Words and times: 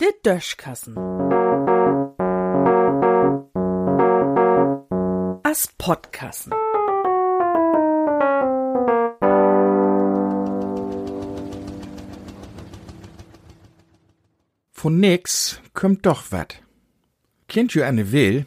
Der 0.00 0.12
Döschkassen. 0.24 0.96
As 5.42 5.68
Podkassen. 5.78 6.52
Von 14.80 14.98
nix 14.98 15.60
kommt 15.74 16.06
doch 16.06 16.32
wat. 16.32 16.62
Kennt 17.48 17.74
ihr 17.74 17.86
eine 17.86 18.12
Will? 18.12 18.46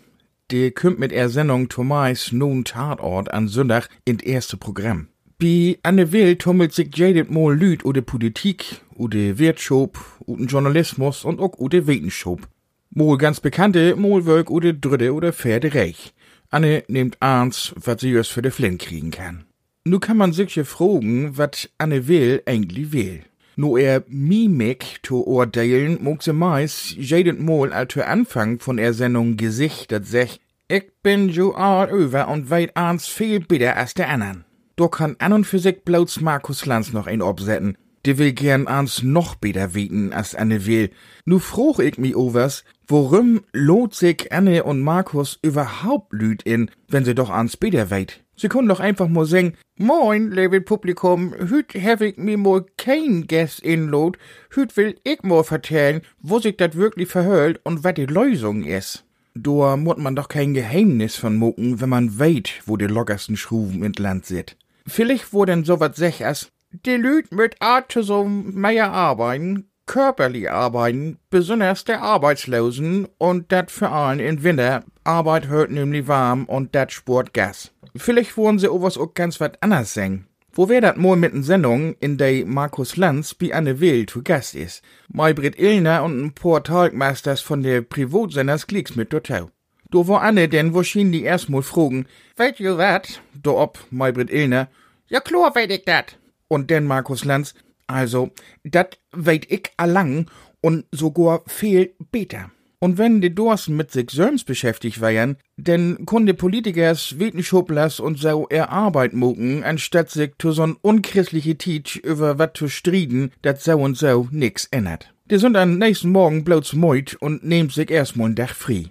Die 0.50 0.71
kommt 0.71 0.98
mit 0.98 1.11
der 1.11 1.30
Sendung 1.30 1.70
Thomas 1.70 2.32
nun 2.32 2.66
Tatort 2.66 3.32
an 3.32 3.48
Sonntag 3.48 3.88
in 4.04 4.18
erste 4.18 4.57
Programm. 4.57 5.09
Bi 5.44 5.78
Anne 5.84 6.14
Will 6.14 6.38
tummelt 6.38 6.71
sich 6.71 6.96
jedet 6.96 7.30
Mal 7.30 7.54
Lüd 7.54 7.84
oder 7.84 8.02
Politik, 8.02 8.80
oder 8.95 9.38
Wirtschaft, 9.38 10.00
oder 10.26 10.45
Journalismus 10.45 11.26
und 11.26 11.41
auch 11.41 11.58
oder 11.58 11.86
Wissenschaft. 11.86 12.48
Mal 12.91 13.17
ganz 13.17 13.41
bekannte, 13.41 13.98
mal 13.98 14.26
Work 14.26 14.50
oder 14.50 14.72
Dritte 14.72 15.14
oder 15.14 15.34
Pferde 15.34 15.76
reich. 15.76 16.14
Anne 16.50 16.86
nimmt 16.88 17.22
eins, 17.22 17.73
was 17.76 18.00
sie 18.00 18.14
erst 18.14 18.31
für 18.31 18.41
de 18.41 18.52
Flint 18.52 18.84
kriegen 18.84 19.12
kann. 19.12 19.44
Nu 19.84 20.00
kann 20.00 20.16
man 20.16 20.31
sich 20.31 20.55
ja 20.55 20.64
fragen, 20.64 21.38
wat 21.38 21.70
Anne 21.78 22.08
Will 22.08 22.41
eigentlich 22.45 22.94
will. 22.94 23.23
No 23.58 23.75
er 23.75 24.05
Mimik 24.08 25.02
zu 25.03 25.28
urteilen, 25.28 26.02
mag 26.02 26.23
sie 26.23 26.31
meist 26.31 26.91
jedes 26.91 27.38
Mal 27.38 27.73
als 27.73 27.98
Anfang 27.98 28.59
von 28.59 28.78
der 28.78 28.94
Sendung 28.94 29.36
Gesicht 29.36 29.91
dat 29.91 30.05
sech, 30.05 30.39
ich 30.70 30.86
bin 31.03 31.28
jo 31.28 31.52
all 31.52 31.89
über 31.89 32.30
und 32.30 32.50
weit 32.50 32.78
eins 32.78 33.09
viel 33.09 33.41
besser 33.41 33.75
als 33.75 33.94
der 33.94 34.08
anderen. 34.08 34.45
Da 34.76 34.88
kann 34.88 35.16
an 35.20 35.34
und 35.34 35.45
für 35.45 35.59
sich 35.59 35.84
bloß 35.84 36.22
Markus 36.22 36.66
Lanz 36.66 36.94
noch 36.94 37.08
ein 37.08 37.22
obsetten. 37.22 37.77
Die 38.05 38.18
will 38.18 38.34
gern 38.34 38.68
eins 38.68 39.02
noch 39.02 39.36
besser 39.36 39.76
weten 39.76 40.12
als 40.12 40.36
Anne 40.36 40.66
will. 40.66 40.89
Nu 41.25 41.39
froch 41.39 41.80
ich 41.80 41.97
mi 41.97 42.16
overs, 42.16 42.66
worum 42.88 43.42
lohnt 43.53 43.94
sich 43.94 44.31
Anne 44.31 44.64
und 44.64 44.81
Markus 44.81 45.39
überhaupt 45.42 46.12
lüd 46.12 46.44
in, 46.44 46.70
wenn 46.89 47.06
sie 47.06 47.16
doch 47.16 47.30
eins 47.30 47.56
besser 47.56 47.92
weit? 47.92 48.23
Sie 48.36 48.50
können 48.50 48.67
doch 48.67 48.80
einfach 48.80 49.08
mal 49.08 49.25
sagen, 49.25 49.53
Moin, 49.78 50.31
liebe 50.31 50.59
Publikum, 50.59 51.34
hüt 51.34 51.73
hab 51.75 52.02
ich 52.02 52.17
mir 52.17 52.38
mal 52.38 52.66
kein 52.78 53.28
Guest 53.28 53.59
inload, 53.62 54.19
hüt 54.50 54.75
will 54.75 54.95
ich 55.03 55.23
mal 55.23 55.44
vertellen, 55.44 56.02
wo 56.19 56.40
sich 56.40 56.58
dat 56.58 56.75
wirklich 56.75 57.09
verhört 57.09 57.59
und 57.64 57.84
wat 57.84 57.97
die 57.97 58.06
Lösung 58.06 58.64
is. 58.64 59.03
Da 59.36 59.78
muss 59.78 59.97
man 59.97 60.16
doch 60.16 60.28
kein 60.28 60.53
Geheimnis 60.53 61.16
von 61.16 61.38
mucken, 61.38 61.81
wenn 61.81 61.90
man 61.90 62.19
weet, 62.19 62.62
wo 62.66 62.78
die 62.78 62.86
lockersten 62.86 63.38
Schruven 63.38 63.84
in 63.84 63.94
Land 63.94 64.25
sit. 64.25 64.58
Vielleicht 64.86 65.34
wo 65.34 65.45
denn 65.45 65.64
so 65.64 65.80
wat 65.80 65.95
sech 65.95 66.26
as, 66.26 66.52
die 66.72 66.95
Lüd 66.95 67.31
mit 67.31 67.62
Art 67.62 67.95
so 68.02 68.26
mehr 68.26 68.92
arbeiten, 68.92 69.70
körperlich 69.86 70.50
arbeiten, 70.50 71.20
besonders 71.30 71.84
der 71.84 72.02
Arbeitslosen 72.02 73.08
und 73.17 73.52
dat 73.52 73.72
für 73.72 73.90
allen 73.90 74.20
in 74.20 74.44
Winter. 74.44 74.84
Arbeit 75.03 75.48
hört 75.48 75.72
nämlich 75.72 76.08
warm 76.08 76.45
und 76.45 76.73
dat 76.75 76.92
sport 76.92 77.34
Gas. 77.34 77.72
Vielleicht 77.95 78.38
wollen 78.38 78.59
sie 78.59 78.72
owas 78.72 78.98
auch 78.98 79.14
ganz 79.14 79.40
wat 79.40 79.62
anders 79.62 79.94
singen. 79.94 80.28
Wo 80.56 80.70
wär 80.70 80.81
dat 80.81 80.97
mal 80.97 81.16
mit 81.16 81.34
n 81.34 81.42
Sendung, 81.42 81.95
in 82.00 82.18
der 82.18 82.45
Markus 82.45 82.95
Lanz 82.95 83.34
bi 83.34 83.53
Anne 83.53 83.80
Will 83.80 84.06
zu 84.06 84.22
Gast 84.22 84.53
is. 84.53 84.81
Maybrit 85.12 85.58
Illner 85.58 86.03
und 86.03 86.23
ein 86.23 86.34
paar 86.34 86.64
Talkmasters 86.64 87.42
von 87.42 87.64
der 87.64 87.81
Privatsenders 87.81 88.68
Klicks 88.68 88.95
mit 88.95 89.12
dazu. 89.12 89.50
Do 89.94 90.08
war 90.08 90.23
Anne 90.23 90.49
denn 90.49 90.73
wahrscheinlich 90.73 91.22
erstmal 91.22 91.61
fragen, 91.61 92.08
weißt 92.38 92.59
ihr 92.59 92.80
wat? 92.80 93.22
Do 93.39 93.59
ob 93.59 93.77
Maybrit 93.91 94.31
Illner, 94.31 94.67
ja 95.08 95.19
klar 95.19 95.53
weet 95.53 95.72
ich 95.72 95.85
dat. 95.85 96.17
Und 96.47 96.72
denn 96.72 96.85
Markus 96.85 97.25
Lanz, 97.25 97.53
also, 97.85 98.31
dat 98.63 98.97
weet 99.11 99.45
ich 99.52 99.69
allang 99.77 100.31
und 100.61 100.85
sogar 100.91 101.44
viel 101.45 101.94
beter. 102.11 102.50
Und 102.80 102.97
wenn 102.97 103.22
die 103.22 103.35
Dorsen 103.35 103.77
mit 103.77 103.91
sich 103.91 104.09
selbst 104.09 104.47
beschäftigt 104.47 105.00
wären, 105.00 105.38
denn 105.57 106.07
kunde 106.07 106.34
Politikers, 106.34 107.19
Wissenschaftler 107.19 107.91
und 108.00 108.18
so 108.18 108.47
er 108.50 108.72
Arbeit 108.72 109.13
mucken, 109.13 109.63
anstatt 109.63 110.09
sich 110.09 110.31
zu 110.39 110.50
so'n 110.50 110.75
unchristliche 110.81 111.56
Teach 111.56 111.97
über 111.97 112.39
wat 112.39 112.57
zu 112.57 112.68
striden, 112.68 113.31
dat 113.44 113.62
so 113.62 113.78
und 113.78 113.95
so 113.95 114.28
nix 114.31 114.66
ändert. 114.72 115.13
Die 115.29 115.38
sind 115.38 115.56
am 115.56 115.78
nächsten 115.78 116.09
Morgen 116.09 116.44
bloß 116.44 116.73
meut 116.73 117.13
und 117.19 117.44
nehmt 117.44 117.73
sich 117.73 117.91
erstmal 117.91 118.29
ein 118.29 118.35
Dach 118.35 118.56
frei. 118.56 118.85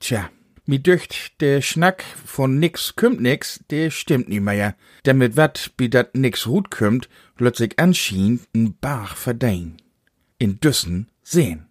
Tja, 0.00 0.28
mi 0.70 0.78
dücht, 0.78 1.40
der 1.40 1.62
Schnack 1.62 2.04
von 2.24 2.60
nix 2.60 2.94
kümmt 2.94 3.20
nix, 3.20 3.58
der 3.70 3.90
stimmt 3.90 4.28
nie 4.28 4.38
mehr. 4.38 4.76
Denn 5.04 5.18
mit 5.18 5.36
wat, 5.36 5.72
bi 5.76 5.90
dat 5.90 6.14
nix 6.14 6.44
gut 6.44 6.70
kümmt, 6.70 7.08
sich 7.56 7.76
anschien 7.80 8.40
n 8.54 8.76
Bach 8.80 9.16
verdein. 9.16 9.78
In 10.38 10.60
Düssen 10.60 11.08
sehen. 11.24 11.69